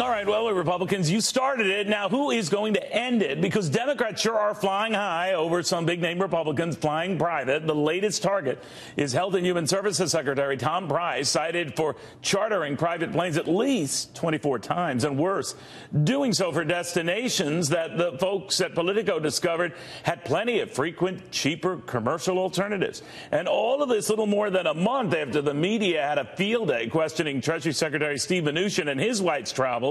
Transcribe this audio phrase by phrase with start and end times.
[0.00, 1.88] All right, well, Republicans, you started it.
[1.88, 3.40] Now, who is going to end it?
[3.40, 7.66] Because Democrats sure are flying high over some big name Republicans flying private.
[7.66, 8.62] The latest target
[8.96, 14.14] is Health and Human Services Secretary Tom Price, cited for chartering private planes at least
[14.14, 15.56] 24 times and worse,
[16.04, 19.74] doing so for destinations that the folks at Politico discovered
[20.04, 23.02] had plenty of frequent, cheaper commercial alternatives.
[23.32, 26.68] And all of this little more than a month after the media had a field
[26.68, 29.87] day questioning Treasury Secretary Steve Mnuchin and his wife's travel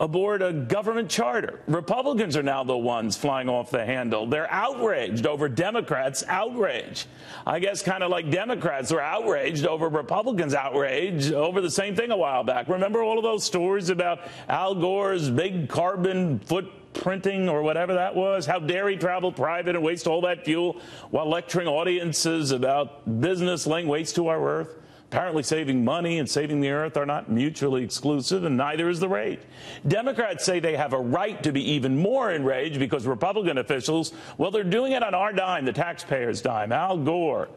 [0.00, 1.60] aboard a government charter.
[1.68, 4.26] Republicans are now the ones flying off the handle.
[4.26, 7.04] They're outraged over Democrats' outrage.
[7.46, 12.10] I guess kind of like Democrats were outraged over Republicans' outrage over the same thing
[12.10, 12.68] a while back.
[12.68, 18.46] Remember all of those stories about Al Gore's big carbon footprinting or whatever that was?
[18.46, 20.80] How dare he travel private and waste all that fuel
[21.10, 24.76] while lecturing audiences about business laying waste to our earth?
[25.10, 29.08] Apparently, saving money and saving the earth are not mutually exclusive, and neither is the
[29.08, 29.40] rate.
[29.88, 34.52] Democrats say they have a right to be even more enraged because Republican officials, well,
[34.52, 36.70] they're doing it on our dime, the taxpayers' dime.
[36.70, 37.48] Al Gore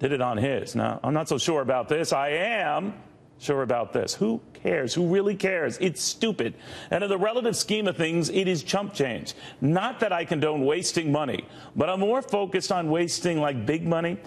[0.00, 0.74] did it on his.
[0.74, 2.12] Now, I'm not so sure about this.
[2.12, 2.94] I am
[3.38, 4.14] sure about this.
[4.14, 4.92] Who cares?
[4.92, 5.78] Who really cares?
[5.80, 6.54] It's stupid.
[6.90, 9.34] And in the relative scheme of things, it is chump change.
[9.60, 11.44] Not that I condone wasting money,
[11.76, 14.18] but I'm more focused on wasting like big money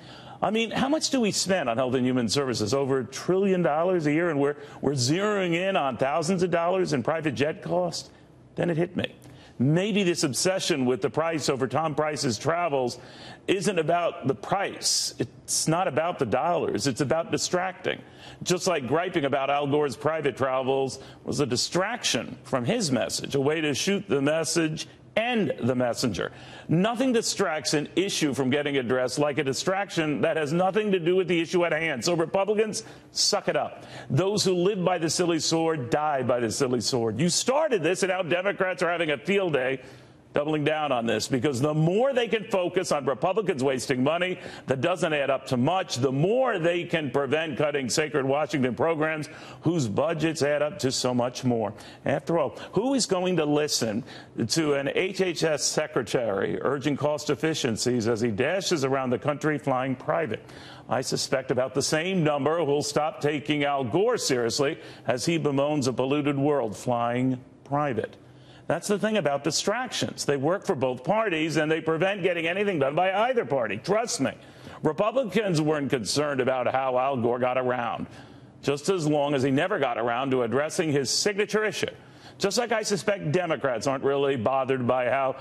[0.41, 2.73] I mean, how much do we spend on health and human services?
[2.73, 6.93] Over a trillion dollars a year, and we're, we're zeroing in on thousands of dollars
[6.93, 8.09] in private jet costs?
[8.55, 9.15] Then it hit me.
[9.59, 12.97] Maybe this obsession with the price over Tom Price's travels
[13.47, 15.13] isn't about the price.
[15.19, 16.87] It's not about the dollars.
[16.87, 18.01] It's about distracting.
[18.41, 23.41] Just like griping about Al Gore's private travels was a distraction from his message, a
[23.41, 26.31] way to shoot the message and the messenger.
[26.69, 31.15] Nothing distracts an issue from getting addressed like a distraction that has nothing to do
[31.15, 32.03] with the issue at hand.
[32.03, 33.85] So, Republicans, suck it up.
[34.09, 37.19] Those who live by the silly sword die by the silly sword.
[37.19, 39.81] You started this, and now Democrats are having a field day
[40.33, 44.81] doubling down on this because the more they can focus on Republicans wasting money that
[44.81, 49.27] doesn't add up to much, the more they can prevent cutting sacred Washington programs
[49.61, 51.73] whose budgets add up to so much more.
[52.05, 54.03] After all, who is going to listen
[54.49, 60.43] to an HHS secretary urging cost efficiencies as he dashes around the country flying private?
[60.89, 64.77] I suspect about the same number will stop taking Al Gore seriously
[65.07, 68.17] as he bemoans a polluted world flying private.
[68.67, 70.25] That's the thing about distractions.
[70.25, 73.77] They work for both parties and they prevent getting anything done by either party.
[73.77, 74.31] Trust me.
[74.83, 78.07] Republicans weren't concerned about how Al Gore got around,
[78.63, 81.91] just as long as he never got around to addressing his signature issue.
[82.39, 85.35] Just like I suspect Democrats aren't really bothered by how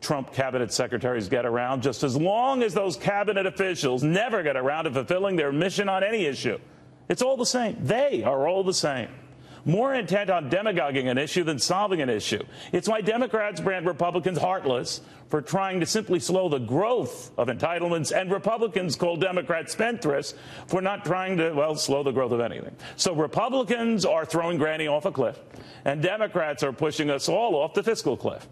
[0.00, 4.84] Trump cabinet secretaries get around, just as long as those cabinet officials never get around
[4.84, 6.58] to fulfilling their mission on any issue.
[7.08, 7.76] It's all the same.
[7.80, 9.08] They are all the same
[9.66, 12.42] more intent on demagoguing an issue than solving an issue.
[12.72, 18.18] It's why Democrats brand Republicans heartless for trying to simply slow the growth of entitlements,
[18.18, 20.34] and Republicans call Democrats spendthrifts
[20.68, 22.74] for not trying to, well, slow the growth of anything.
[22.94, 25.38] So Republicans are throwing Granny off a cliff,
[25.84, 28.46] and Democrats are pushing us all off the fiscal cliff.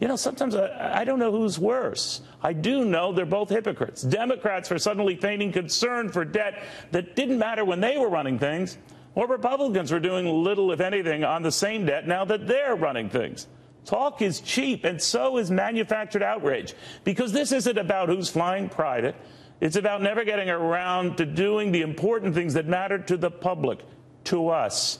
[0.00, 2.22] You know, sometimes I, I, don't know who's worse.
[2.42, 4.02] I do know they're both hypocrites.
[4.02, 8.76] Democrats for suddenly feigning concern for debt that didn't matter when they were running things,
[9.14, 13.08] or Republicans are doing little, if anything, on the same debt now that they're running
[13.08, 13.46] things.
[13.84, 16.74] Talk is cheap, and so is manufactured outrage.
[17.04, 19.14] Because this isn't about who's flying private.
[19.60, 23.80] It's about never getting around to doing the important things that matter to the public,
[24.24, 24.98] to us,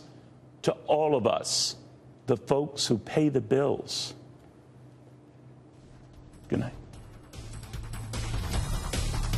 [0.63, 1.77] to all of us,
[2.27, 4.15] the folks who pay the bills.
[6.49, 6.75] Good night.